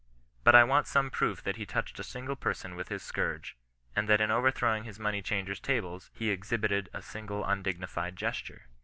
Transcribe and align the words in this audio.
But 0.43 0.55
I 0.55 0.63
want 0.63 0.87
some 0.87 1.11
proof 1.11 1.43
that 1.43 1.57
he 1.57 1.65
touched 1.67 1.99
a 1.99 2.03
single 2.03 2.35
person 2.35 2.75
with 2.75 2.87
his 2.89 3.03
scourge, 3.03 3.55
and 3.95 4.09
that 4.09 4.19
in 4.19 4.31
overthrowing 4.31 4.83
the 4.91 4.99
money 4.99 5.21
changers' 5.21 5.59
tables 5.59 6.09
he 6.15 6.31
exhibited 6.31 6.89
a 6.91 7.03
single 7.03 7.45
undignified 7.45 8.15
gesture. 8.15 8.63